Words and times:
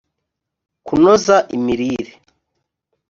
kunoza 0.85 1.35
imirire 1.55 2.11